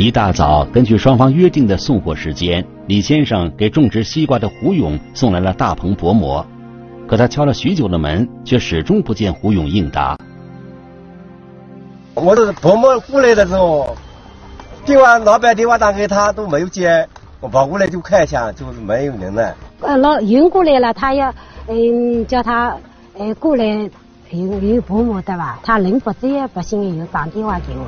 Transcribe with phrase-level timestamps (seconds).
[0.00, 6.46] 一大早，根据双方约定的送货时间，李先生给种植西瓜的胡勇送来了大棚薄膜。
[7.08, 10.16] 可他敲了许久的门，却始终不见胡勇应答。
[12.14, 13.96] 我是薄膜过来的时候，
[14.84, 17.04] 电话老板电话打给他都没有接，
[17.40, 19.52] 我跑过来就看一下，就是没有人了。
[19.80, 21.34] 呃，老运过来了，他要
[21.66, 22.76] 嗯叫他
[23.18, 23.64] 呃过来
[24.30, 25.58] 有有薄膜的吧？
[25.64, 27.84] 他人不在，不行又打电话给我。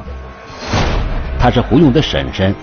[1.42, 2.54] 他是胡勇的婶婶，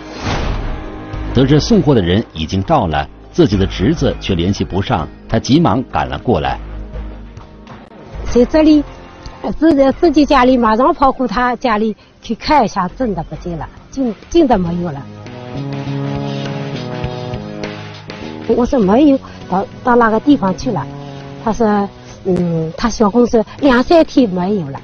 [1.34, 3.08] 得知送货的人已经到了。
[3.32, 6.60] 自己的侄子却联系不上，他急忙赶了过来。
[8.26, 8.84] 在这里，
[9.58, 15.02] 自己自己家里马上跑过他家里去看一下，真的不见了，金金的没有了。
[18.48, 19.20] 我说没有，
[19.50, 20.86] 到到那个地方去了。
[21.44, 21.90] 他说，
[22.26, 24.80] 嗯，他小公说两三天没有了。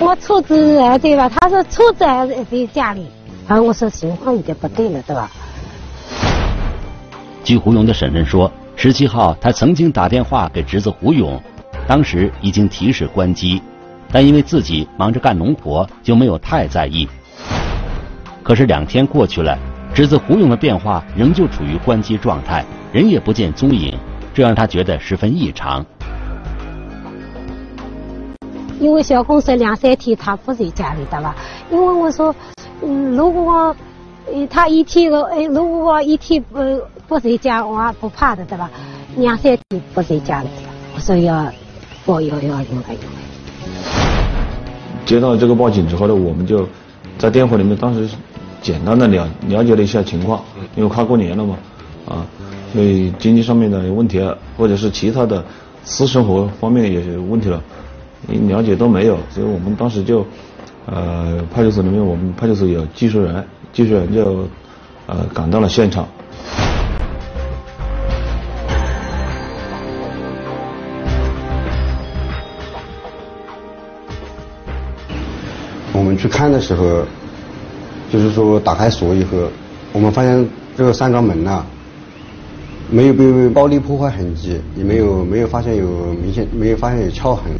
[0.00, 1.28] 我车子还在吧？
[1.28, 3.06] 他说车子还在家里。
[3.48, 3.60] 啊！
[3.60, 5.28] 我说情况有点不对了，对吧？
[7.42, 11.42] 据胡勇的婶婶说，十七号他曾经打电话给侄子胡勇，
[11.84, 13.60] 当时已经提示关机，
[14.12, 17.08] 但因为自己忙着干农活，就没有太在意。
[18.44, 19.58] 可是两天过去了，
[19.92, 23.98] 侄子胡勇的电话仍旧处于关机状态，人也不见踪影，
[24.32, 25.84] 这让他觉得十分异常。
[28.80, 31.36] 因为小公说两三天他不在家里的吧？
[31.70, 32.34] 因为我说。
[32.82, 33.76] 嗯，如果我，
[34.48, 36.58] 他一天个，哎，如果我一天不
[37.06, 38.70] 不在家，我不怕的，对吧？
[39.18, 40.48] 两三天不在家里，
[40.94, 41.52] 我说要，
[42.06, 42.96] 我要要用来用来。
[45.04, 46.66] 接到这个报警之后呢，我们就
[47.18, 48.08] 在电话里面当时
[48.62, 50.42] 简单的了了解了一下情况，
[50.74, 51.58] 因为快过年了嘛，
[52.08, 52.26] 啊，
[52.72, 55.44] 所以经济上面的问题，或者是其他的
[55.84, 57.62] 私生活方面也有问题了，
[58.28, 60.26] 了解都没有，所以我们当时就。
[60.86, 64.48] 呃，派出所里面，我们派出所有技术员，技术员就
[65.06, 66.08] 呃赶到了现场。
[75.92, 77.04] 我们去看的时候，
[78.10, 79.48] 就是说打开锁以后，
[79.92, 81.64] 我们发现这个三缸门呐，
[82.90, 87.52] 没有被暴力破坏痕迹，也没有没有发现有明显没有发现有撬痕。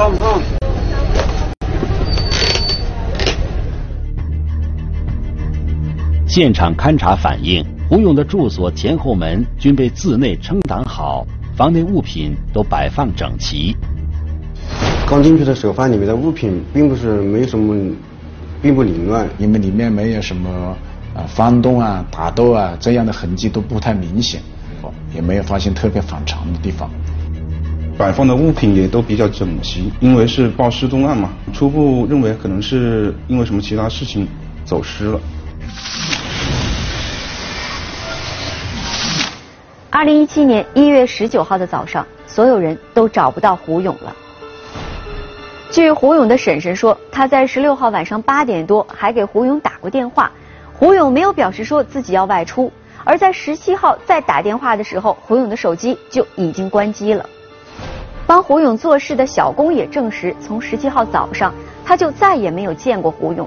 [6.26, 13.76] 现场勘查反映，胡勇的住所前后门均被自内撑挡好，房内物品都摆放整齐。
[15.06, 17.94] 刚进去的时候，发现里面的物品并不是没有什么，
[18.62, 20.74] 并不凌乱，因为里面没有什么
[21.14, 24.40] 啊翻动啊、打斗啊这样的痕迹都不太明显，
[25.14, 26.90] 也没有发现特别反常的地方。
[28.00, 34.26] 摆放的物品也都比较整齐，因为是报失踪案嘛，初步认为可能是因为什么其他事情
[34.64, 35.20] 走失了。
[39.90, 44.16] 二零一七年一月十九号的早上，所有人都找不到胡勇了。
[45.70, 50.32] 据胡勇的婶婶说，他在十六号晚上八点多还给胡勇打过电话，
[50.72, 52.72] 胡勇没有表示说自己要外出，
[53.04, 57.26] 而在十七号再打电话的时候，胡勇的手机就已经关机了。
[58.30, 61.52] 帮胡勇做事的小工也证实，从十七号早上
[61.84, 63.44] 他就再也没有见过胡勇。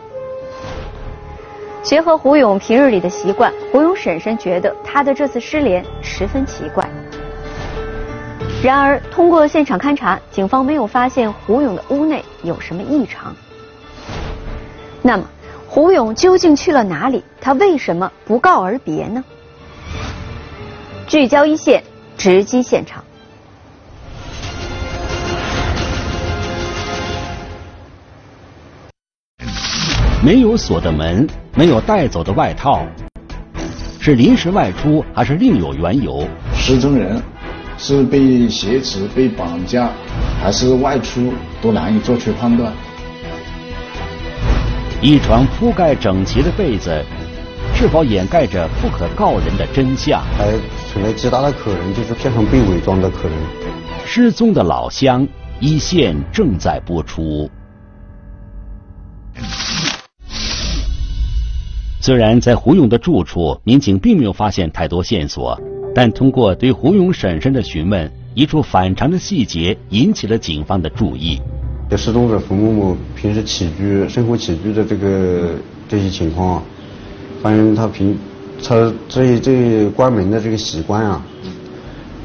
[1.81, 6.85] 结合胡勇平日里的习惯，胡勇婶婶觉得他的这次失联十分奇怪。
[8.61, 13.33] 然而，通过现场勘查，警方没有发现胡勇的屋内有什么异常。
[15.01, 15.23] 那么，
[15.65, 17.23] 胡勇究竟去了哪里？
[17.39, 19.23] 他为什么不告而别呢？
[21.07, 21.81] 聚焦一线，
[22.17, 23.01] 直击现场。
[30.23, 32.87] 没有锁的门，没有带走的外套，
[33.99, 36.25] 是临时外出还是另有缘由？
[36.55, 37.21] 失踪人
[37.77, 39.89] 是被挟持、被绑架，
[40.41, 42.71] 还是外出，都难以做出判断。
[45.01, 47.03] 一床铺盖整齐的被子，
[47.75, 50.23] 是否掩盖着不可告人的真相？
[50.37, 50.53] 还
[50.89, 53.37] 存在极大的可能，就是片上被伪装的可能。
[54.05, 55.27] 失踪的老乡，
[55.59, 57.51] 一线正在播出。
[62.05, 65.57] 虽然在胡勇的住处，民警并没有发现太多线索，
[65.95, 71.41] 但通过对胡勇婶婶的询问，一处反常的细节引起了警方的注意。
[71.89, 75.51] 这失踪者冯某某平时起居、生活起居的这个
[75.87, 76.61] 这些情况，
[77.41, 78.19] 发现他平
[78.61, 81.25] 他这这关门的这个习惯啊，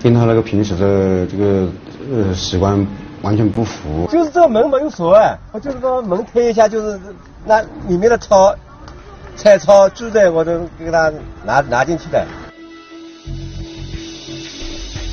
[0.02, 1.68] 跟他那个平时的这个
[2.12, 2.84] 呃习惯
[3.22, 4.08] 完全不符。
[4.10, 5.16] 就是这个门没有锁，
[5.52, 6.98] 我就是说门推一下，就是
[7.46, 8.52] 那里面的草、
[9.38, 11.12] 菜草、猪的我都给他
[11.44, 12.26] 拿拿进去的。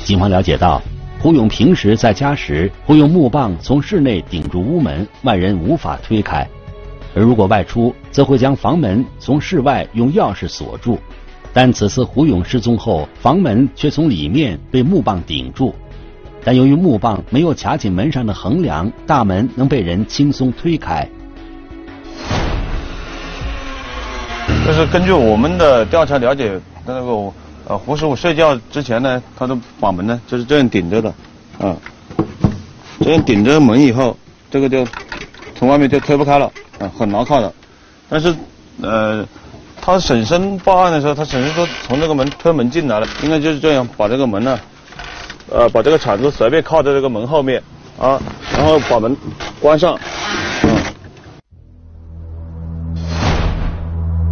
[0.04, 0.82] 警方了解到，
[1.20, 6.44] 胡勇平时在家时会用木棒从室内顶住屋门，外人无法推开；
[7.14, 10.98] 而如果外出，则会将房门从室外用钥匙锁住。
[11.52, 15.72] 但此次胡勇失踪后，房门却从里面被木棒顶住，
[16.42, 21.08] 但由于木棒没有卡紧门上的横梁，大门能被人轻松推开。
[24.66, 27.32] 就是根据我们的调查了解，那个。
[27.68, 31.12] 呃，胡师傅睡觉之前呢，他的把门呢就是这样顶着的，
[31.58, 31.74] 啊，
[33.00, 34.16] 这样顶着门以后，
[34.48, 34.86] 这个就
[35.56, 36.46] 从外面就推不开了，
[36.78, 37.52] 啊，很牢靠的。
[38.08, 38.32] 但是，
[38.80, 39.26] 呃，
[39.82, 44.56] 他婶婶报案的时候，他婶婶说从这个门推门进来了，应该就是这样把这个门呢，
[45.50, 47.60] 呃，把这个铲子随便靠在这个门后面，
[47.98, 48.16] 啊，
[48.56, 49.16] 然后把门
[49.60, 49.98] 关上，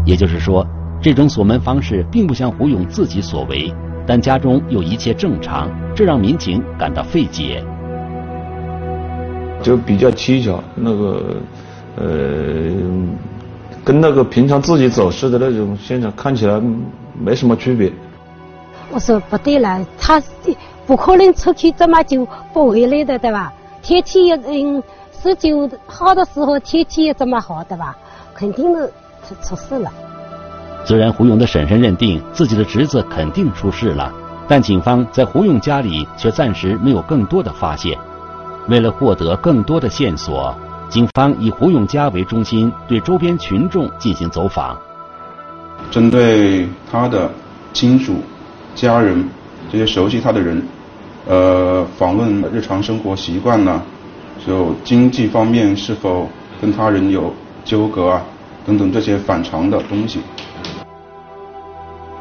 [0.04, 0.66] 也就是说。
[1.02, 3.70] 这种锁门方式并不像胡勇自己所为，
[4.06, 7.62] 但家中又一切正常，这让民警感到费解。
[9.62, 11.36] 就比较蹊跷，那个
[11.96, 12.06] 呃，
[13.84, 16.58] 跟那个平常自己走失的那种现场看起来
[17.18, 17.92] 没什么区别。
[18.90, 20.22] 我说不对了，他
[20.86, 23.52] 不可能出去这么久不回来的，对吧？
[23.82, 24.82] 天气也嗯
[25.22, 27.94] 十九号的时候天气也这么好，对吧？
[28.34, 28.90] 肯定是
[29.26, 29.90] 出出事了。
[30.84, 34.12] 虽然胡勇的婶婶认定自己的侄子肯定出事了，
[34.46, 37.98] 但警方在胡勇家里却暂时没有更多的发现。
[38.68, 40.54] 为了获得更多的线索，
[40.88, 44.76] 警方以胡勇家为中心，对周边群众进行走访。
[45.90, 47.30] 针对他的
[47.72, 48.16] 亲属、
[48.74, 49.28] 家人
[49.70, 50.62] 这些熟悉他的人，
[51.26, 53.82] 呃，访问日常生活习惯呢，
[54.46, 56.28] 就经济方面是否
[56.60, 57.32] 跟他人有
[57.64, 58.22] 纠葛啊，
[58.66, 60.20] 等等这些反常的东西。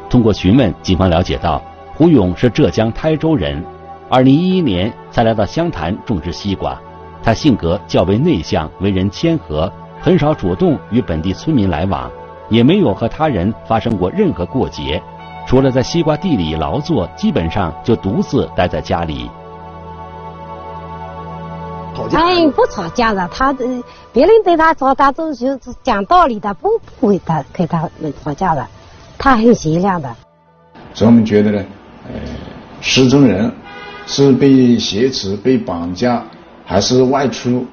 [0.09, 1.61] 通过询问，警方了解到，
[1.95, 3.63] 胡勇是浙江台州人，
[4.09, 6.79] 二零一一年才来到湘潭种植西瓜。
[7.23, 12.11] 他性格较为内向，为人谦和，很少主动与本地村民来往，
[12.49, 15.01] 也没有和他人发生过任何过节。
[15.47, 19.29] 除了在西瓜地里劳作，基本上就独自待在家里。
[22.11, 23.53] 哎，不吵架的，他
[24.11, 26.69] 别人对他吵，他都是讲道理的，不
[26.99, 28.65] 不会他跟他们吵架的。
[29.17, 30.13] 他很贤良的，
[30.93, 31.63] 所以我们觉得呢，
[32.07, 32.19] 呃，
[32.81, 33.51] 失踪人
[34.05, 36.23] 是被挟持、被绑架，
[36.65, 37.65] 还是外出，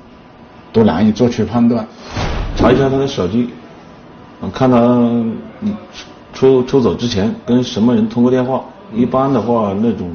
[0.73, 1.87] 都难以做出判断。
[2.57, 3.51] 查一下他的手机，
[4.53, 5.25] 看他
[6.33, 8.63] 出出走之前跟什么人通过电话。
[8.93, 10.11] 一般的话，那种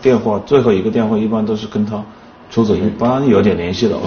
[0.00, 2.02] 电话最后一个电话一般都是跟他
[2.54, 4.02] 出走一般有点联系的啊。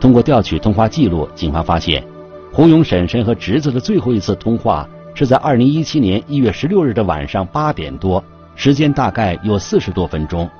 [0.00, 2.04] 通过调取通话记录，警方发现，
[2.52, 4.88] 胡勇婶婶和侄子的最后一次通话。
[5.14, 8.22] 是在二零一七年一月十六日的晚上八点多，
[8.56, 10.50] 时间大概有四十多分钟。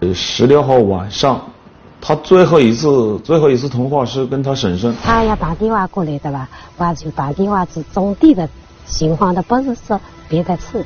[0.00, 1.40] 呃，十六号晚上，
[2.00, 4.92] 他最后一次最后一次通话是跟他婶婶。
[5.04, 6.48] 他要打电话过来的吧？
[6.78, 8.48] 我就打电话是种地的
[8.86, 10.84] 情况的，不是说别的事。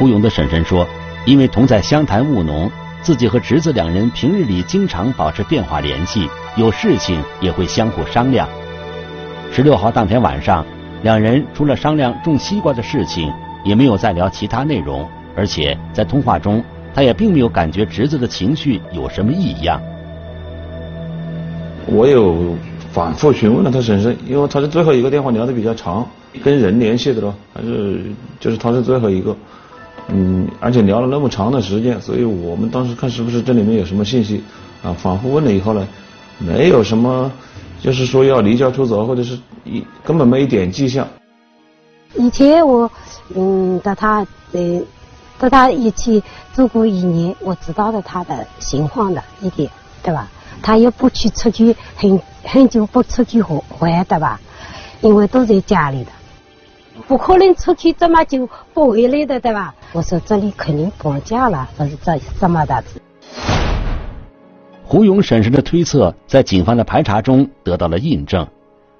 [0.00, 0.84] 胡勇的婶婶说，
[1.26, 2.68] 因为同在湘潭务农，
[3.04, 8.48] 自己和侄子两人平日里经常保持电话联系，有事情也会相互商量。
[9.52, 10.64] 十六号当天晚上。
[11.02, 13.30] 两人除了商量种西瓜的事情，
[13.62, 15.06] 也没有再聊其他内容。
[15.36, 19.78] 而且在通话中，他也并没有感觉侄子的情绪有什么异样。
[21.84, 22.56] 我有
[22.90, 26.08] 反复询问了他婶婶，因为他是最后一个电话聊的比较长，
[26.42, 28.00] 跟人联系的咯，还是
[28.40, 29.36] 就是他是最后一个，
[30.08, 34.42] 嗯，而且聊了那么长的时间，所以我们当时看是不是这里面有什么信息，
[34.82, 35.86] 啊，反复问了以后呢，
[36.38, 37.30] 没有什么。
[37.82, 41.06] 就是说要离家出走，或者是一根本没一点迹象。
[42.14, 42.90] 以前我
[43.34, 44.80] 嗯和他呃
[45.36, 46.22] 和他一起
[46.54, 49.70] 住过一年，我知道了他的情况的一点，
[50.02, 50.26] 对吧？
[50.62, 54.40] 他也不去出去很很久不出去回回对吧？
[55.02, 56.10] 因为都在家里的，
[57.06, 59.74] 不可能出去这么久不回来的，对吧？
[59.94, 62.82] 我说这里肯定绑架了，这是这什么的。
[64.82, 68.44] 胡勇婶婶的推测在警方的排查中得到了印证。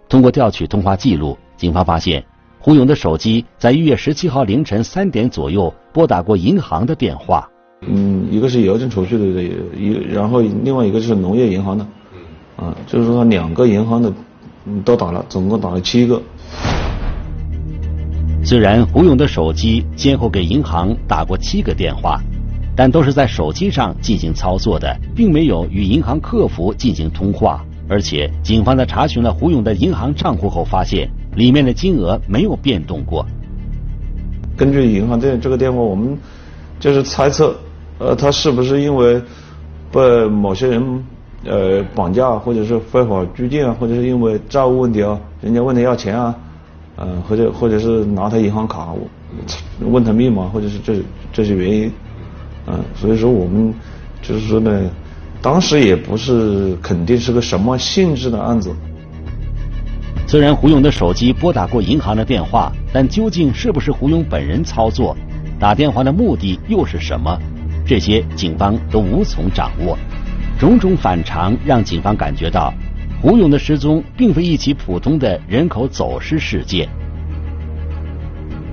[0.08, 2.24] 通过调取通话记录，警方发现
[2.60, 7.50] 胡勇的手机在一月十七号凌晨三点左右拨打过银行的电话。
[7.80, 9.42] 嗯，一个是邮政储蓄的，
[9.76, 11.84] 一然后另外一个是农业银行的。
[12.54, 14.12] 啊，就是说两个银行的
[14.84, 16.22] 都打了，总共打了七个。
[18.44, 22.20] 虽然胡勇的手机先后给银行打过七个电话，
[22.76, 27.64] 但都是在手机上进行操作的，并没有与银行客服进行通话。
[27.88, 33.24] 而且，警方在查询了胡勇的银行账户后，发现里面的金额没有变动过。
[34.56, 36.16] 根据银行这这个电话，我们
[36.78, 37.56] 就是猜测，
[37.98, 39.22] 呃，他是不是因为
[39.90, 41.04] 被某些人
[41.46, 46.34] 呃绑架，或者是非法拘禁啊，或者是因为债务问题啊，人家问他要钱啊，
[46.96, 48.94] 呃，或者或者是拿他银行卡
[49.80, 51.92] 问他密码，或者是这这些原因，
[52.66, 53.74] 嗯，所以说我们
[54.22, 54.90] 就是说呢，
[55.42, 58.74] 当时也不是肯定是个什么性质的案子。
[60.26, 65.16] 虽然胡勇的手机拨打过银行的电话，但究竟是不是胡勇本人操作？
[65.58, 67.38] 打电话的目的又是什么？
[67.86, 69.98] 这些警方都无从掌握。
[70.58, 72.72] 种种反常让警方感觉到，
[73.24, 76.86] 胡勇的失踪并非一起普通的人口走失事件。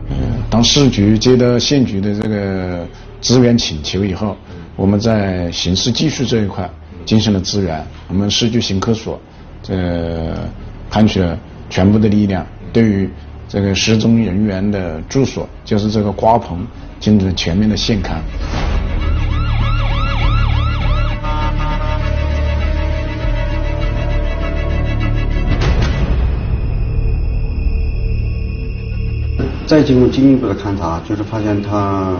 [0.09, 2.85] 嗯，当市局接到县局的这个
[3.21, 4.35] 支援请求以后，
[4.75, 6.69] 我们在刑事技术这一块
[7.05, 7.81] 进行了支援。
[8.09, 9.17] 我们市局刑科所
[9.63, 9.73] 这。
[10.89, 11.39] 采取了
[11.69, 13.09] 全部的力量，对于
[13.47, 16.67] 这个失踪人员的住所，就是这个瓜棚，
[16.99, 18.17] 进行了全面的现勘。
[29.71, 32.13] 再经过进一步的勘查，就是发现他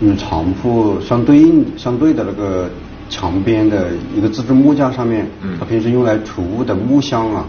[0.00, 2.68] 与床铺相对应、相对的那个
[3.08, 5.24] 墙边的一个自制木架上面，
[5.56, 7.44] 他平时用来储物的木箱啊。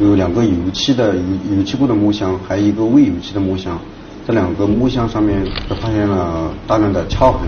[0.00, 1.22] 有两个油漆的油
[1.54, 3.78] 油漆过的木箱，还有一个未油漆的木箱。
[4.26, 7.40] 这两个木箱上面都发现了大量的撬痕。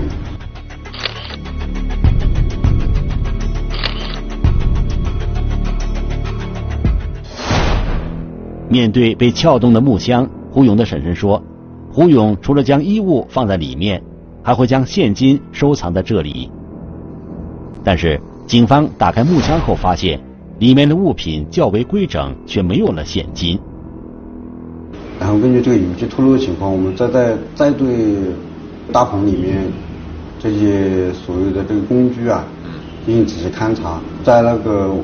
[8.68, 11.42] 面对被撬动的木箱，胡勇的婶婶说
[11.90, 14.00] ：“胡勇除了将衣物放在里面，
[14.40, 16.48] 还会将现金收藏在这里。”
[17.82, 20.20] 但是警方打开木箱后发现。
[20.60, 23.58] 里面的物品较为规整，却没有了现金。
[25.18, 28.14] 然后根据这个有机脱落的情况，我们再再再对
[28.92, 29.64] 大棚里面
[30.38, 32.44] 这些所有的这个工具啊
[33.04, 34.94] 进行仔细勘查，在那个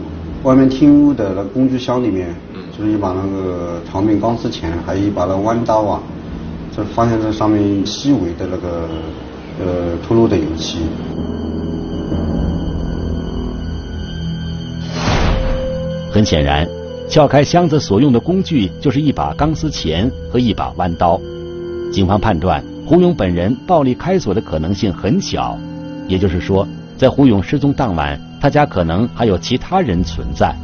[0.45, 2.33] 外面厅屋的那工具箱里面，
[2.81, 6.01] 就是一把那个长柄钢丝钳，还有一把那弯刀啊，
[6.75, 8.89] 这发现这上面细微的那个
[9.59, 10.79] 呃脱落的油漆。
[16.11, 16.67] 很显然，
[17.07, 21.21] 撬开箱子所用的工具就是一把钢丝钳和一把弯刀。
[21.93, 25.59] 警方判断，胡勇本人暴力开锁的可能性很小，
[26.09, 30.57] 也就是说，在胡勇失踪当晚，他家可能还有其他人存在。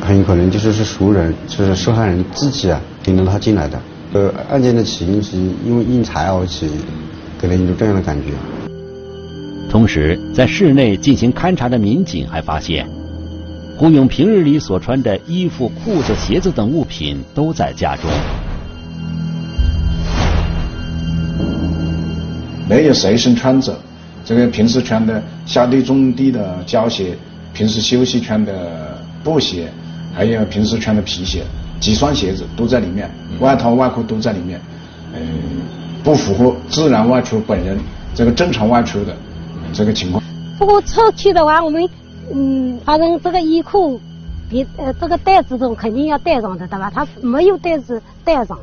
[0.00, 3.80] 很有可能就是是熟人，就是受害人自己啊领着他进来的。
[4.12, 6.68] 呃，案件的起因是因为因财而起，
[7.38, 8.32] 给人一种这样的感觉。
[9.70, 12.88] 同时，在室内进行勘查的民警还发现。
[13.76, 18.10] 胡勇平日里所穿的衣服、裤子、鞋子等物品都在家中，
[22.68, 23.78] 没有随身穿着。
[24.24, 27.16] 这个平时穿的下地种地的胶鞋，
[27.54, 29.70] 平时休息穿的布鞋，
[30.14, 31.44] 还有平时穿的皮鞋，
[31.80, 33.10] 几双鞋子都在里面，
[33.40, 34.60] 外套、外裤都在里面。
[35.14, 35.20] 嗯，
[36.02, 37.78] 不符合自然外出本人
[38.14, 39.16] 这个正常外出的
[39.72, 40.22] 这个情况。
[40.58, 41.88] 不过出去的话，我们。
[42.30, 43.98] 嗯，反正这个衣裤，
[44.50, 46.90] 别呃，这个袋子中肯定要带上的，对吧？
[46.94, 48.58] 他没有袋子带上。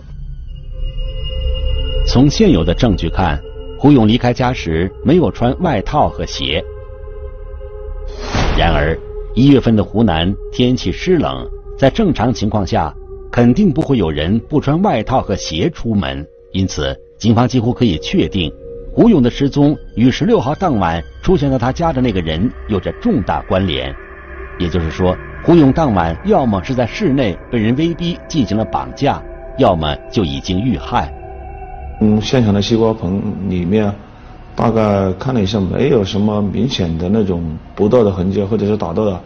[2.08, 3.40] 从现有的证据看，
[3.80, 6.64] 胡勇离开家时没有穿外套和鞋。
[8.56, 8.96] 然而，
[9.36, 11.46] 一月份的湖南天气湿冷，
[11.78, 12.96] 在正常情况下，
[13.30, 16.26] 肯定不会有人不穿外套和鞋出门。
[16.54, 18.50] 因此，警方几乎可以确定。
[18.94, 23.94] 胡勇的失踪与十六号当晚出现在他家的那个人有着重大关联，
[24.58, 25.14] 也就是说，
[25.44, 29.22] 胡勇当晚要么是在室内被人威逼进行了绑架，
[29.58, 31.14] 要么就已经遇害。
[32.00, 33.94] 嗯，现场的西瓜棚里面，
[34.56, 39.20] 大概看了一下，没有什么明显的那种搏斗的痕迹，或者是打斗的。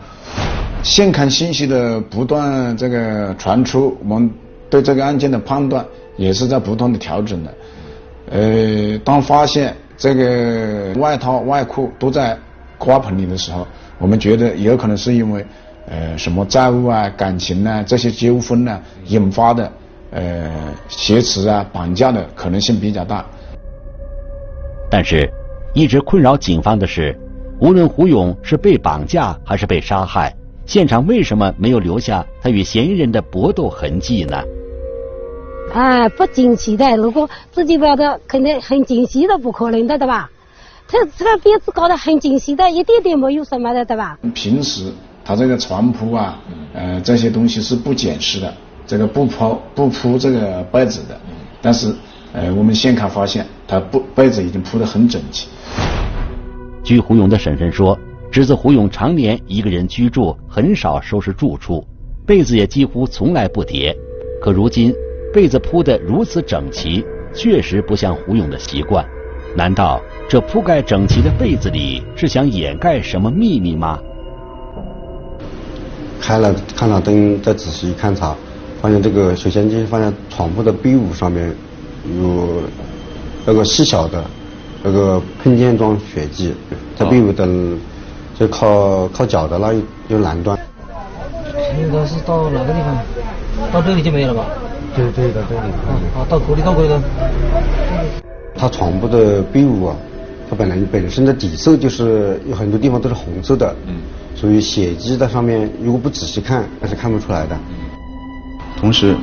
[0.82, 4.32] 现勘信息的不断这个传出，我们
[4.70, 5.86] 对这个案件的判断
[6.18, 7.54] 也是在不断的调整的。
[8.32, 12.38] 呃，当发现这个外套、外裤都在
[12.78, 13.68] 花盆里的时候，
[13.98, 15.46] 我们觉得有可能是因为
[15.88, 19.72] 呃什么债务啊、感情啊这些纠纷呢引发的
[20.12, 20.50] 呃
[20.88, 23.26] 挟持啊、绑架的可能性比较大。
[24.90, 25.30] 但是，
[25.74, 27.16] 一直困扰警方的是，
[27.60, 34.42] 无论胡勇是被绑架还是被杀害，现场为什么没有留下他与嫌疑人的搏斗痕迹呢？
[35.74, 36.98] 哎，不惊喜的。
[36.98, 40.32] 如果自己不晓得，肯定很惊喜的，不可能的，对吧？
[40.88, 44.18] 他这个辫子搞得很惊喜的，一点点没有什么的，对吧？
[44.34, 44.92] 平时
[45.24, 46.40] 他这个床铺啊，
[46.74, 48.52] 呃，这些东西是不捡拾的，
[48.88, 51.16] 这个不铺不铺这个被子的。
[51.62, 51.94] 但是，
[52.34, 55.48] 呃，我们现场发现，他不被子已经铺得很整齐。
[56.84, 57.98] 据胡勇的婶婶说，
[58.32, 61.84] 侄子胡勇常年一个人居住，很少收拾住处，
[62.28, 63.96] 被子也几乎从来不叠。
[64.42, 64.94] 可如今，
[65.34, 69.04] 被子铺得如此整齐，确实不像胡勇的习惯。
[69.56, 74.00] 难道这铺盖整齐的被子里是想掩盖什么秘密吗？
[76.22, 78.36] 开了看了灯，再仔细勘察，
[78.80, 81.52] 发现这个首先就是发现床铺的壁屋上面
[82.22, 82.62] 有
[83.46, 84.24] 那个细小的
[84.84, 86.54] 那个喷溅状血迹，
[86.98, 87.48] 在壁屋的
[88.38, 90.58] 就靠靠脚的那一有南端。
[91.80, 92.98] 应该是到哪个地方？
[93.72, 94.46] 到这里就没有了吧？
[94.96, 95.62] 对对的，这里。
[96.16, 96.90] 啊，到沟里到沟里。
[98.56, 99.96] 它床铺的壁屋啊，
[100.50, 103.96] 它本来本身的底色就是有很多地方都是红色的，嗯，
[104.36, 107.58] 所以血迹在上面，如果不仔细看，那是看不出来的。
[108.78, 109.16] 同时，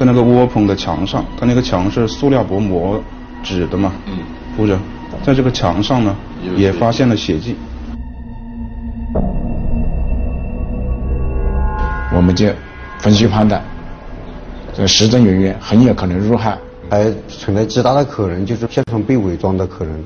[0.00, 2.98] 在那个窝棚的墙上，它那个墙是塑料薄膜
[3.42, 4.14] 纸的嘛，嗯，
[4.56, 4.78] 铺着，
[5.22, 6.16] 在这个墙上呢，
[6.56, 7.54] 也发现了血迹。
[12.16, 12.48] 我们就
[12.98, 13.62] 分析判断，
[14.72, 16.56] 这实证人员很有可能入害。
[16.88, 20.02] 还存在极大的可能，就是现场被伪装的可能。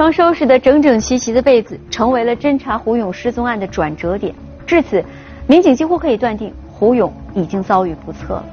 [0.00, 4.34] 床收拾的整整齐齐的被子，成为了侦查胡勇失踪案的转折点。
[4.66, 5.04] 至此，
[5.46, 8.44] 民警几乎可以断定，胡勇已经遭遇不测了。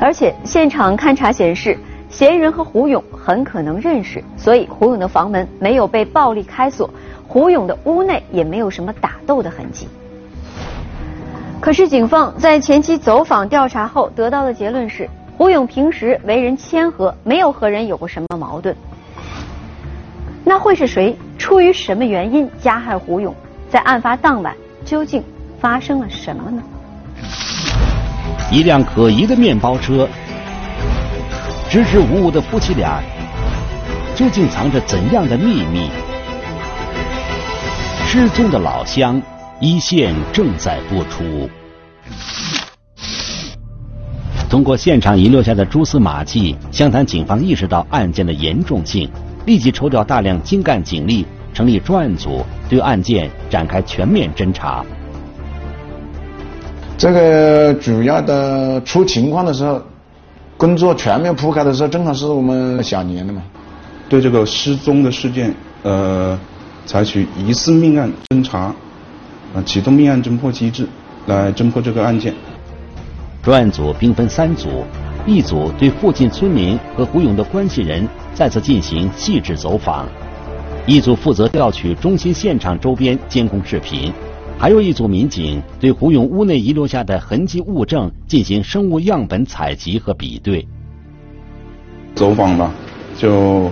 [0.00, 6.90] 而且现场勘查显示，嫌疑人和胡勇很可能认识，所以胡勇的房门没有被暴力开锁，
[7.28, 9.86] 胡勇的屋内也没有什么打斗的痕迹。
[11.60, 18.74] 可是警方在前期走访调查后得到的结论是，胡勇平时为人谦和，没有和人有过什么矛盾。
[20.44, 23.34] 那会是谁出于什么原因加害胡勇？
[23.70, 24.54] 在案发当晚
[24.84, 25.22] 究竟
[25.58, 26.62] 发生了什么呢？
[28.52, 30.06] 一辆可疑的面包车，
[31.68, 33.02] 支支吾吾的夫妻俩，
[34.14, 35.88] 究竟藏着怎样的秘密？
[38.06, 39.20] 失踪的老乡，
[39.58, 41.50] 一线正在播出。
[44.48, 49.10] 通过现场遗留下的蛛丝马迹，湘潭警方意识到案件的严重性，
[49.46, 54.84] 立即抽调大量精干警力，成立专案组，对案件展开全面侦查。
[56.96, 59.82] 这个主要的出情况的时候，
[60.56, 63.42] 工作全面铺开的时候，正好是我们小年的嘛。
[64.08, 65.52] 对这个失踪的事件，
[65.82, 66.38] 呃，
[66.86, 68.72] 采取疑似命案侦查，
[69.54, 70.86] 啊，启动命案侦破机制
[71.26, 72.32] 来侦破这个案件。
[73.42, 74.84] 专案组兵分三组，
[75.26, 80.06] 一组对附近村民和胡勇的关系人再次进行细致走访，
[80.86, 84.12] 一组负责调取中心现场周边监控视频。
[84.58, 90.66] 还有一组民警对胡勇屋内遗留下的痕迹物证进行生物样本采集和比对。
[92.14, 92.70] 走访吧，
[93.16, 93.70] 就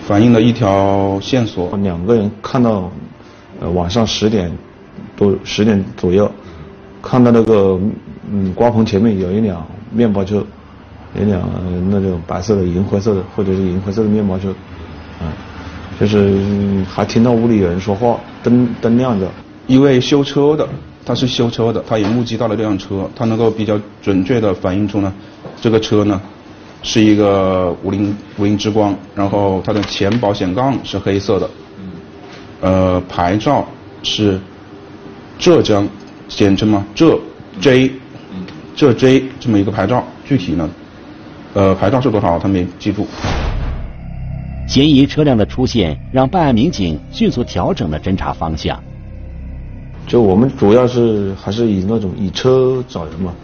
[0.00, 1.76] 反映了一条线索。
[1.82, 2.90] 两个人看到，
[3.60, 4.50] 呃，晚上十点
[5.14, 6.30] 多十点左右，
[7.02, 7.78] 看到那个
[8.30, 10.44] 嗯瓜棚前面有一辆面包车，
[11.18, 11.40] 一辆
[11.90, 14.50] 那种白色的银灰色的或者是银灰色的面包车，
[15.20, 15.32] 啊，
[15.98, 19.28] 就是还听到屋里有人说话，灯灯亮着。
[19.66, 20.66] 一位修车的，
[21.04, 25.12] 他是修车的，他也目击到了这辆车，他能够比较准确的反映出呢，
[25.60, 26.18] 这个车呢
[26.82, 31.50] 是一个五菱五菱之光，然后它的前保险杠是黑色的，
[32.62, 33.66] 呃，牌照
[34.02, 34.40] 是
[35.38, 35.86] 浙江，
[36.28, 37.18] 简称嘛浙
[37.60, 37.92] J，
[38.78, 40.70] 浙 J 这么一个牌照，具体呢，
[41.52, 43.08] 呃，牌照是多少他没记住。
[44.68, 48.80] 嫌疑车辆的出现，让办案民警迅速调整了侦查方向。
[50.06, 53.34] 就我们主要是还是以那种以车找人嘛，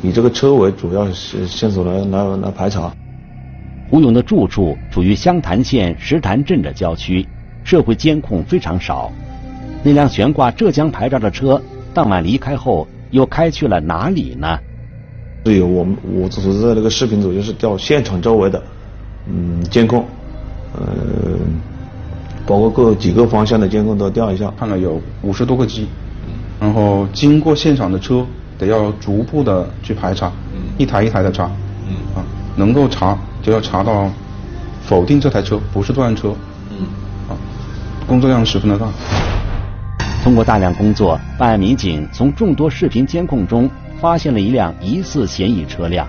[0.00, 2.94] 以这个车为主要线线索来来来排查。
[3.90, 7.26] 胡勇的住处处于湘潭县石潭镇的郊区，
[7.64, 9.10] 社会监控非常少。
[9.82, 11.60] 那辆悬挂浙江牌照的车
[11.92, 14.56] 当晚离开后又开去了哪里呢？
[15.48, 18.62] 是有我们我组织的那个视频组，就是调现场周围的
[19.26, 20.04] 嗯监控，
[20.74, 20.82] 呃，
[22.46, 25.86] 包括各几个方向的监控都调一下，看了有五十多个机。
[26.60, 28.26] 然后经过现场的车
[28.58, 30.30] 得要逐步的去排查，
[30.76, 31.44] 一台一台的查，
[32.14, 32.20] 啊，
[32.56, 34.10] 能够查就要查到
[34.82, 36.30] 否定这台车不是作案车，
[37.28, 37.38] 啊，
[38.06, 38.86] 工作量十分的大。
[40.24, 46.06] 通过大量工作，办案民警从众多视频监控中发现了一辆疑似嫌疑车辆，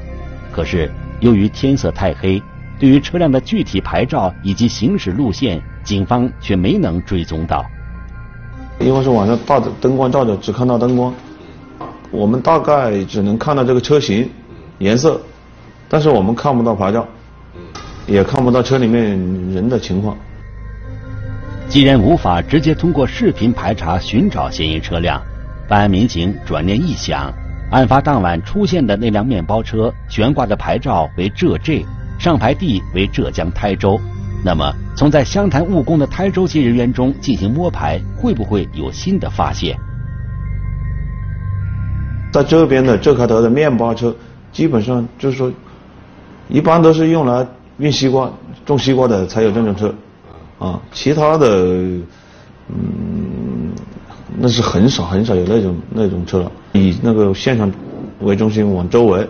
[0.52, 2.41] 可是由于天色太黑，
[2.80, 7.65] 对于车辆的具体牌照以及行驶路线，警方却没能追踪到。
[8.80, 11.13] 因为是晚上大灯光照着，只看到灯光，
[12.12, 14.30] 我们大概只能看到这个车型、
[14.78, 15.19] 颜色，
[15.89, 17.06] 但是我们看不到牌照，
[18.08, 19.04] 也看不到车里面
[19.52, 20.15] 人的情况。
[21.67, 25.21] 既然无法直接通过视频排查寻找嫌疑车辆，
[25.67, 27.34] 办案民警转念一想，
[27.71, 31.86] 案发当晚出现的那辆面包车悬挂的牌照为浙 J，
[32.17, 33.99] 上牌地为浙江台州。
[34.43, 39.77] 那么，从在湘潭务工的台州籍人员中进行摸排，会不会有新的发现？
[42.32, 44.15] 在这边的浙开头的面包车，
[44.51, 45.51] 基本上就是说，
[46.47, 47.45] 一般都是用来
[47.77, 48.32] 运西瓜、
[48.65, 49.93] 种西瓜的才有这种车，
[50.58, 51.47] 啊，其他的，
[52.69, 52.75] 嗯，
[54.39, 56.52] 那是很少很少有那种那种车了。
[56.73, 57.71] 以那个现场
[58.21, 59.28] 为中心往周围，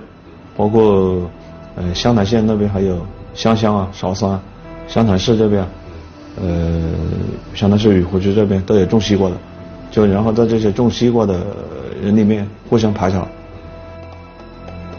[0.55, 1.29] 包括
[1.75, 4.39] 呃湘潭县那边还有湘乡啊、韶山。
[4.87, 5.63] 湘潭市这边，
[6.41, 6.81] 呃，
[7.53, 9.35] 湘潭市雨湖区这边都有种西瓜的，
[9.91, 11.39] 就然后在这些种西瓜的
[12.01, 13.27] 人里面互相排查。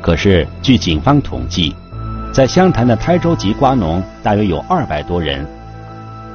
[0.01, 1.75] 可是，据警方统计，
[2.33, 5.45] 在湘潭的台州籍瓜农大约有二百多人。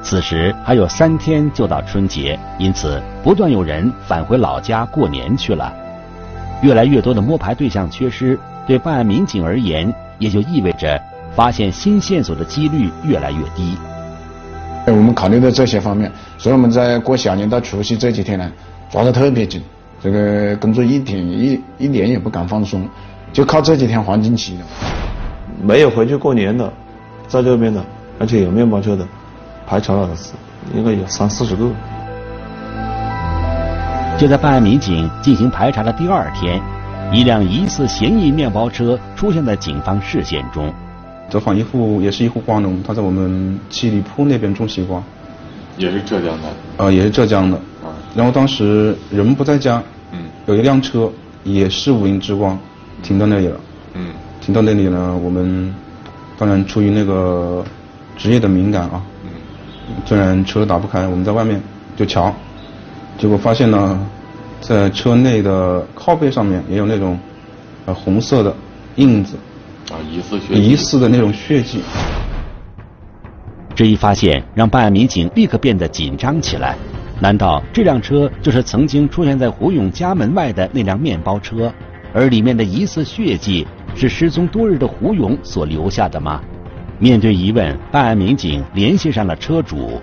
[0.02, 5.72] 此时还有三天就到春节，因此不断有人返回老家过年去了。
[6.62, 11.00] 越来越多的摸排对象缺失，对办案民警而言，也就意味着。
[11.34, 13.76] 发现新线索的几率越来越低。
[14.86, 18.50] 我们考虑到这些方面，所以我们在过小年到除夕这几天呢，
[18.88, 19.60] 抓得特别紧。
[20.02, 22.88] 这个工作一点一一点也不敢放松，
[23.34, 24.58] 就靠这几天黄金期。
[25.60, 26.72] 没有回去过年的，
[27.28, 27.84] 在这边的，
[28.18, 29.06] 而且有面包车的，
[29.66, 30.08] 排查了
[30.74, 31.68] 应该有三四十个。
[34.18, 36.60] 就在办案民警进行排查的第二天，
[37.12, 40.72] 一辆疑似嫌疑面包车出现在警方视线中。
[41.28, 45.02] 走访一户也是一户瓜农，他在我们七里铺那边种西瓜，
[45.76, 46.48] 也是浙江的。
[46.76, 47.56] 呃，也是浙江的。
[47.82, 47.90] 啊。
[48.14, 51.10] 然后当时人不在家，嗯，有一辆车
[51.42, 52.56] 也是五菱之光，
[53.02, 53.60] 停到那里了。
[53.94, 54.12] 嗯。
[54.40, 55.74] 停到那里呢，我们
[56.38, 57.64] 当然出于那个
[58.16, 59.30] 职业的敏感啊，嗯，
[60.04, 61.60] 虽然车打不开，我们在外面
[61.96, 62.34] 就瞧，
[63.18, 63.98] 结果发现呢，
[64.60, 67.18] 在车内的靠背上面也有那种
[67.86, 68.54] 呃红色的
[68.96, 69.36] 印子。
[69.90, 71.80] 啊，疑似血疑似的那种血迹。
[73.74, 76.76] 这一发现让办案民警立刻变得紧张起来。
[77.20, 81.72] 难道这辆车就是曾经出现在胡勇家门外的那辆面包车？
[82.12, 86.42] 而里面的疑似血迹是失踪多日的胡勇所留下的吗？
[86.98, 90.00] 面对疑问，办案民警联系上了车主，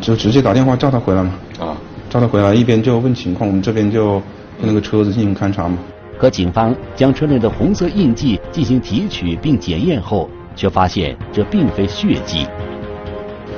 [0.00, 1.34] 就直接打电话叫他回来嘛。
[1.58, 1.76] 啊，
[2.08, 4.20] 叫他回来，一边就问情况，我们这边就
[4.60, 5.76] 对那个车子进行勘查嘛。
[6.18, 12.46] 可警方将车内的红色印记进行提取并检验后，却发现这并非血迹。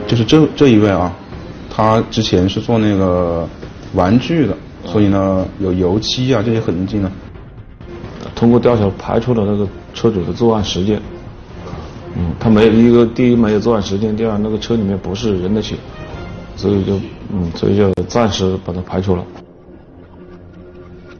[0.06, 1.14] 就是这这一位啊，
[1.68, 3.46] 他之前是做那个
[3.92, 4.56] 玩具的，
[4.86, 7.12] 所以呢有油漆啊这些痕迹呢。
[8.34, 10.98] 通过调查排除了那个车主的作案时间。
[12.16, 15.76] 嗯，他没有一个第一没有作案时间，第二那个车里面不是人的血，
[16.54, 17.00] 所以就
[17.32, 19.24] 嗯所以就暂时把它排除了。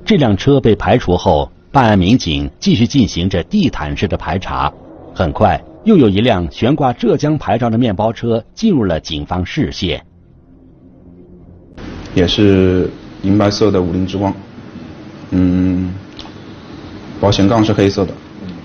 [0.04, 4.72] 这辆车被排除后，办案民警继续进行着地毯式的排查。
[5.14, 10.04] 很快，又有一辆悬挂浙江牌照的面包车进入了警方视线。
[12.14, 12.90] 也是
[13.22, 14.32] 银白色的五菱之光，
[15.30, 15.92] 嗯，
[17.20, 18.12] 保险杠是黑色的。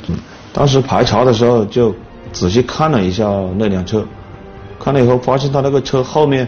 [0.07, 0.15] 嗯，
[0.51, 1.95] 当时排查的时候就
[2.31, 4.05] 仔细看了一下那辆车，
[4.79, 6.47] 看了以后发现他那个车后面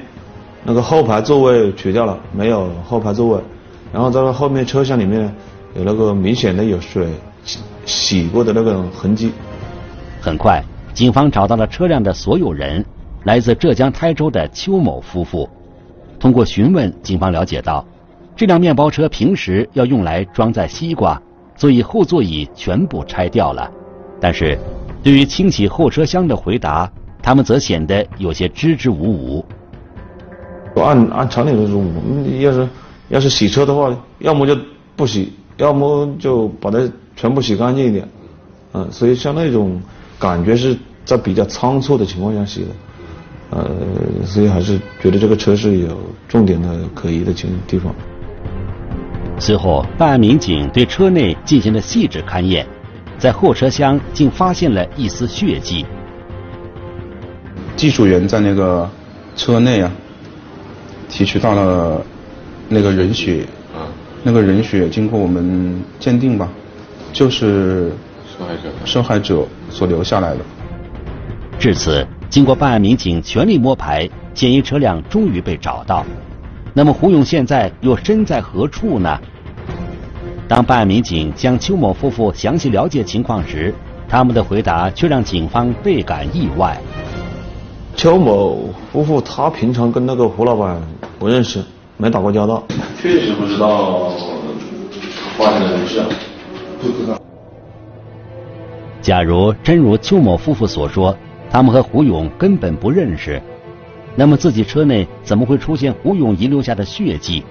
[0.64, 3.42] 那个后排座位取掉了，没有后排座位。
[3.92, 5.34] 然后在后面车厢里面
[5.76, 7.10] 有那个明显的有水
[7.86, 9.32] 洗过的那个痕迹。
[10.22, 10.64] 很快，
[10.94, 12.86] 警方找到了车辆的所有人，
[13.24, 15.50] 来自浙江台州的邱某夫妇。
[16.20, 17.84] 通过询问，警方了解到，
[18.36, 21.20] 这辆面包车平时要用来装载西瓜，
[21.56, 23.70] 所以后座椅全部拆掉了。
[24.22, 24.58] 但是，
[25.04, 29.46] 对于清洗后车厢的回答，他们则显得有些支支吾吾。
[30.76, 32.68] 按按常理来说，我们要是。
[33.10, 34.58] 要是洗车的话，要么就
[34.96, 36.80] 不洗，要么就把它
[37.14, 38.08] 全部洗干净一点，
[38.72, 39.82] 嗯，所以像那种
[40.18, 42.68] 感觉是在比较仓促的情况下洗的，
[43.50, 43.70] 呃，
[44.26, 45.90] 所以还是觉得这个车是有
[46.30, 47.94] 重点的可疑的情地方。
[49.38, 52.66] 随后，办案民警对车内进行了细致勘验，
[53.22, 55.86] 在后车厢竟发现了一丝血迹。
[57.76, 58.90] 技术员在那个
[59.36, 59.92] 车内啊，
[61.08, 62.04] 提取到了
[62.68, 63.46] 那个人血，
[64.24, 66.50] 那个人血经过我们鉴定吧，
[67.14, 67.92] 就是
[68.26, 70.40] 受害者受害者所留下来的。
[71.60, 76.04] 至此，经过办案民警全力摸排，嫌疑车辆终于被找到。
[76.74, 79.20] 那么胡勇现在又身在何处呢？
[80.52, 83.74] 当办案民警将邱某夫妇详细了解情况时，
[84.06, 86.78] 他们的回答却让警方倍感意外。
[87.96, 90.78] 邱某夫妇他平常跟那个胡老板
[91.18, 91.64] 不认识，
[91.96, 92.62] 没打过交道。
[93.02, 94.10] 确实不知道
[95.38, 96.08] 发生的事啊，
[96.82, 97.18] 不知道。
[99.02, 101.16] 假如真如邱某夫妇所说，
[101.50, 103.42] 他们和胡勇根本不认识，
[104.18, 107.42] 那么自己车内怎么会出现胡勇遗留下的血迹？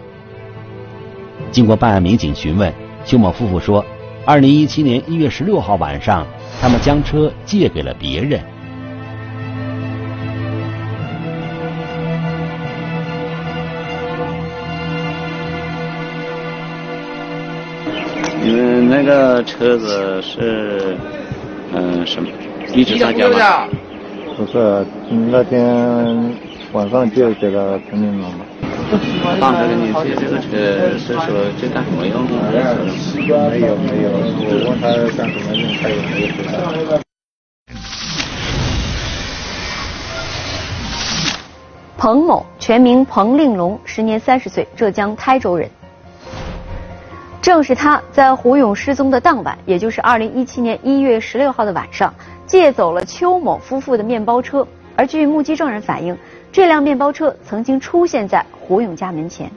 [1.50, 2.70] 经过办案民警询问，
[3.04, 3.84] 邱某夫妇说，
[4.24, 6.26] 二零一七年一月十六号晚上，
[6.60, 8.40] 他们将车借给了别人。
[18.42, 20.96] 因为那个车子是，
[21.74, 22.28] 嗯，什么？
[22.74, 23.68] 一直在家吗？
[24.36, 24.86] 不是，
[25.30, 26.32] 那天
[26.72, 28.46] 晚上借给了彭林了嘛。
[29.40, 32.32] 当时给你借这个车是说这干什么用的？
[32.50, 36.52] 没有没有，我问他干什么用，他也没有回答。
[41.96, 45.70] 彭某，全名彭令龙，时年三十岁，浙江台州人。
[47.40, 52.12] 正是他在胡勇失踪的当晚，也就是二零一七年一月十六号的晚上，
[52.44, 54.66] 借走了邱某夫妇的面包车。
[54.96, 56.18] 而据目击证人反映，
[56.52, 59.50] 这辆面包车曾经出现在胡勇家门前。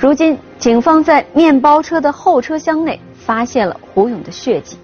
[0.00, 4.76] 如今，警方在面包车的后车厢内发现了胡勇的血迹。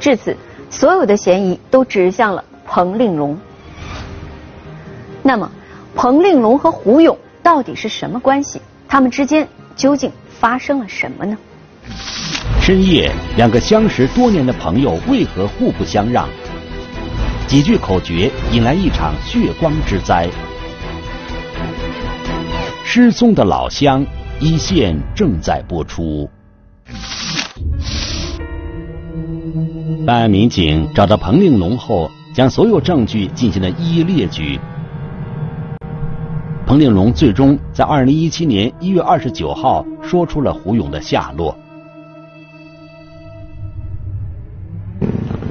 [0.00, 0.36] 至此，
[0.70, 3.38] 所有的嫌疑都指向了彭令龙。
[5.22, 5.50] 那么，
[5.94, 8.60] 彭令龙和胡勇到底是什么关系？
[8.88, 11.36] 他们之间究竟发生了什么呢？
[12.60, 16.28] 深夜，两个相识多年的朋友为何互不相让？
[17.46, 20.28] 几句口诀引来一场血光之灾。
[22.84, 24.04] 失踪的老乡
[24.40, 26.28] 一线正在播出。
[30.06, 34.58] 办案民警找到彭令龙后，将所有证据进行了一一列举。
[36.66, 41.56] 彭令龙最终在二零一七年一月二十九号说出了胡勇的下落。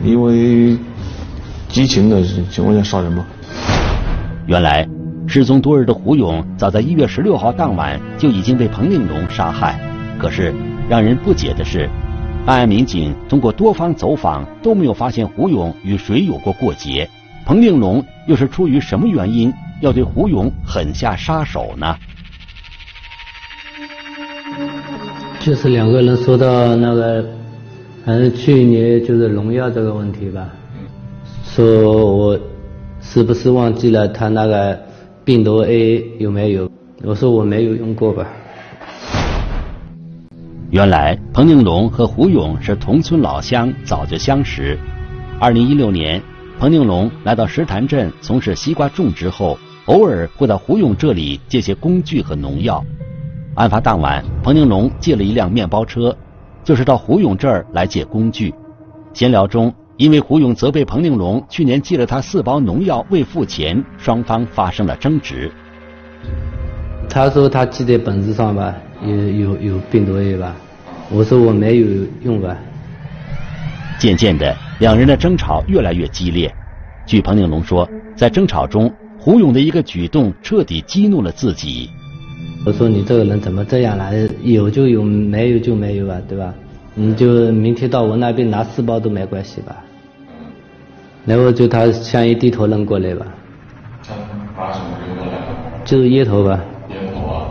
[0.04, 0.78] 因为
[1.72, 3.26] 激情的情况下杀人吗？
[4.46, 4.86] 原来
[5.26, 9.80] 失踪多日的胡勇，早在一月十六号当晚就已经被彭令龙杀害。
[10.20, 10.54] 可是
[10.90, 11.90] 让人不解的是，
[12.46, 17.10] 办案民警通过多方走访都没有发现胡勇与谁有过过节。
[17.46, 19.52] 彭令龙又是出于什么原因？
[19.80, 21.96] 要对胡勇狠下杀手呢？
[25.40, 27.26] 就是两个人说到那个，
[28.06, 30.48] 反正去年就是农药这个问题吧，
[31.54, 32.40] 说我
[33.02, 34.80] 是不是忘记了他那个
[35.26, 36.72] 病毒 A 有没有？
[37.04, 38.26] 我说我没有用过吧。
[40.70, 44.80] 原来彭定龙和胡勇是同村老乡，早就相识。
[45.42, 46.22] 二零一六年，
[46.58, 49.60] 彭定龙来到石潭镇从事西瓜种植后。
[49.88, 52.82] 偶尔会到胡勇这里借些工具和农药。
[53.56, 56.16] 案发当晚，彭宁龙借了一辆面包车，
[56.64, 58.54] 就是到胡勇这儿来借工具。
[59.14, 65.52] 闲聊中，因为胡勇责备彭令龙去年借了他四包农药未付钱，双方发生了争执。
[67.08, 70.56] 他说他记在本子上吧，有有有病毒 A 吧，
[71.12, 71.88] 我说我没有
[72.24, 72.58] 用吧。
[74.00, 76.52] 渐渐的，两人的争吵越来越激烈。
[77.06, 78.92] 据彭令龙说，在争吵中。
[79.20, 81.88] 胡勇的一个举动彻底激怒了自己。
[82.66, 84.10] 我说你这个人怎么这样啊？
[84.42, 86.52] 有就有，没有就没有啊，对吧？
[86.96, 89.76] 你就明天到我那边拿四包都没关系吧？
[91.26, 93.26] 然后就他向一低头扔过来吧。
[94.58, 95.34] 把什么扔过来？
[95.86, 96.60] 就是烟头吧。
[96.90, 97.46] 烟头啊？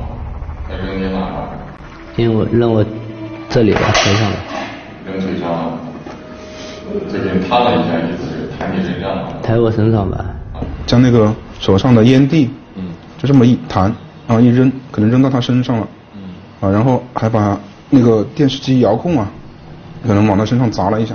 [0.68, 1.48] 他扔在哪儿？
[2.16, 2.84] 扔我扔我
[3.48, 4.36] 这里吧，腿上了。
[5.06, 5.78] 扔腿上。
[7.10, 9.32] 这边踏了一下，意思是抬你身上了。
[9.42, 10.24] 抬我身上吧。
[10.86, 11.32] 将那个。
[11.60, 12.84] 手上的烟蒂，嗯，
[13.18, 13.94] 就这么一弹，
[14.26, 16.22] 然后一扔，可能扔到他身上了，嗯，
[16.58, 19.30] 啊，然后还把那个电视机遥控啊，
[20.06, 21.14] 可能往他身上砸了一下。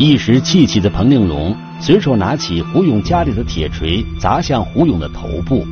[0.00, 5.62] 一时气气的彭令龙随手拿起胡勇家里的铁锤砸向胡勇的头部，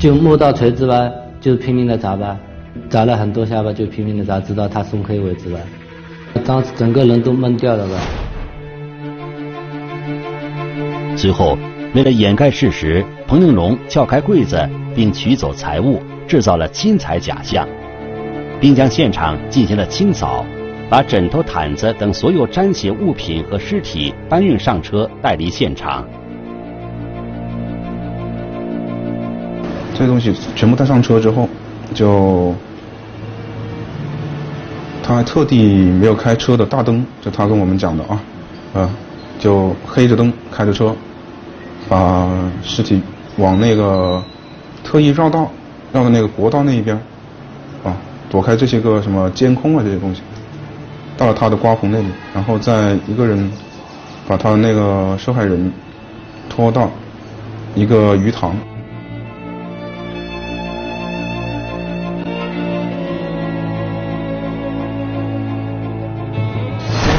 [0.00, 1.08] 就摸到锤子吧，
[1.40, 2.36] 就拼命的砸吧，
[2.90, 5.60] 砸了很多下吧，就拼命的砸，直到他松开为止吧。
[6.44, 7.94] 当时整个人都懵掉了吧。
[11.16, 11.56] 随后，
[11.94, 17.64] 为了掩盖事实，彭令荣撬开柜子并取走财物，制造了侵财假象，
[18.60, 20.44] 并将现场进行了清扫。
[20.90, 26.06] 把枕头、毯子等所有沾血物品和尸体搬运上车，带离现场。
[29.94, 31.46] 这东西全部带上车之后，
[31.92, 32.54] 就
[35.02, 38.20] 他还特地没有开车的大灯，就他跟我们讲的啊，
[38.72, 38.90] 呃，
[39.38, 40.94] 就黑着灯开着车，
[41.88, 42.30] 把
[42.62, 43.02] 尸体
[43.36, 44.22] 往那个
[44.82, 45.50] 特意绕道，
[45.92, 46.96] 绕到那个国道那一边，
[47.84, 47.96] 啊，
[48.30, 50.22] 躲开这些个什么监控啊这些东西。
[51.18, 53.50] 到了他的瓜棚那里，然后再一个人
[54.28, 55.72] 把他那个受害人
[56.48, 56.88] 拖到
[57.74, 58.54] 一个鱼塘。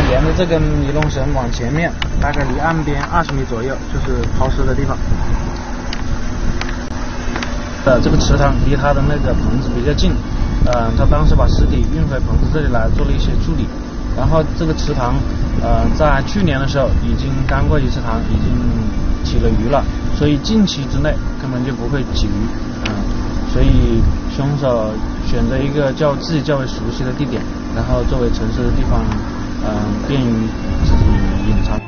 [0.10, 4.98] 沿着这根尼龙绳往前面，大概离岸边二十米左右，就是抛尸的地方。
[7.84, 10.14] 呃，这个池塘离他的那个棚子比较近，
[10.68, 13.68] 嗯，他当时把尸体运回棚子这里来做了一些处理。
[14.20, 15.16] 然后这个池塘，
[15.64, 18.52] 呃，在去年的时候已经干过一次塘，已经
[19.24, 19.82] 起了鱼了，
[20.18, 21.10] 所以近期之内
[21.42, 22.32] 根本就不会起鱼，
[22.84, 22.92] 嗯，
[23.54, 24.04] 所以
[24.36, 24.92] 凶手
[25.26, 27.42] 选择一个较自己较为熟悉的地点，
[27.74, 29.00] 然后作为城市的地方，
[29.64, 29.72] 嗯，
[30.06, 30.26] 便于
[30.84, 31.06] 自己
[31.50, 31.80] 隐藏。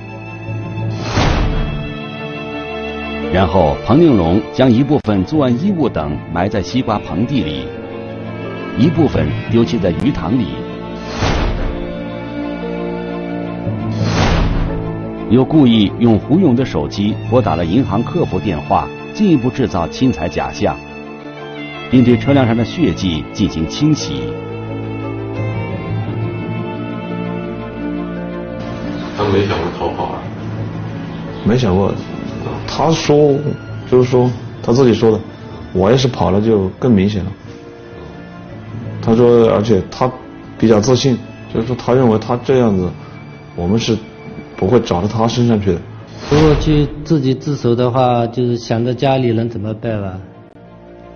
[3.33, 7.65] 然后彭令荣将一部分作案衣物等埋在西瓜棚地里，
[8.77, 10.55] 一部分丢弃在鱼塘里。
[15.31, 20.75] 又故意用胡勇的手机拨打了银行客服电话，进一步制造侵财假象，
[21.89, 24.23] 并对车辆上的血迹进行清洗。
[29.17, 30.21] 他没想过逃跑啊？
[31.45, 31.93] 没想过，
[32.67, 33.33] 他说
[33.89, 34.29] 就是说
[34.61, 35.19] 他自己说的，
[35.71, 37.31] 我要是跑了就更明显了。
[39.01, 40.11] 他说，而且他
[40.59, 41.17] 比较自信，
[41.53, 42.89] 就是说他认为他这样子，
[43.55, 43.97] 我们是。
[44.61, 45.81] 不会找到他身上去的。
[46.29, 50.19] 如果去自己自首的话，就是想着家里人怎么办吧？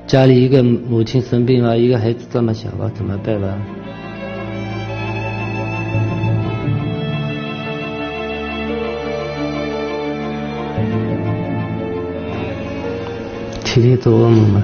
[0.08, 3.47] 家里一个母亲生病了，一个孩子这么小了，怎么办吧？
[13.63, 14.63] 天天做噩梦嘛。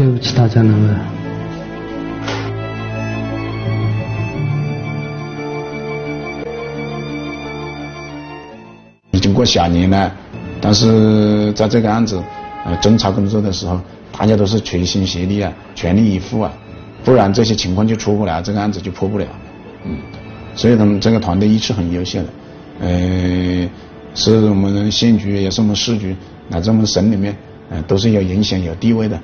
[0.00, 0.98] 对不起大家了。
[9.10, 10.10] 已经过小年了，
[10.58, 12.18] 但是在这个案子
[12.64, 13.78] 呃侦查工作的时候，
[14.10, 16.50] 大家都是齐心协力啊，全力以赴啊，
[17.04, 19.26] 不然这些情况就出不来，这个案子就破不了。
[19.84, 19.98] 嗯，
[20.54, 22.28] 所以他们这个团队一直很优秀的，
[22.80, 23.68] 呃，
[24.14, 26.16] 是我们县局也是我们市局
[26.48, 27.36] 乃至我们省里面，
[27.68, 29.20] 呃，都是有影响有地位的。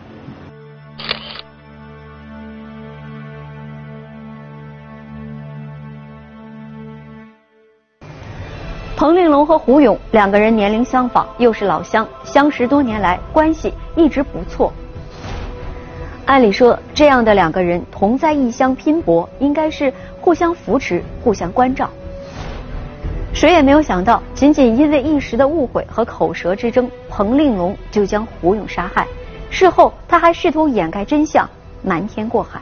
[9.47, 14.73] 和胡勇两个人年龄相仿，又是老乡，相识多年来关系一直不错。
[16.25, 21.89] 按理说，这样的两个人同在异乡拼搏，应该是互相扶持、互相关照。
[23.33, 29.07] 谁也没有想到，仅仅因为一时的误会和口舌之争，彭令龙就将胡勇杀害。
[29.51, 31.49] 事后，他还试图掩盖真相，
[31.83, 32.61] 瞒天过海。